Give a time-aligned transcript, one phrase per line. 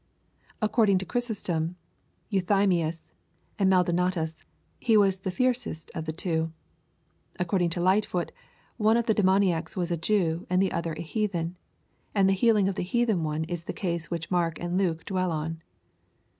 [0.63, 1.75] According to Chrysostom,
[2.31, 3.07] Euthjrmius,
[3.59, 4.41] and Maldonatus,
[4.79, 6.51] he was the fiercest of the two.
[7.39, 8.31] According to Lightfoot,
[8.77, 11.55] one of the demoniacs was a Jew and the other a heathen,
[12.15, 15.05] and the heal ing of the heathen one is the case which Mark and Luke
[15.05, 15.61] dwell on.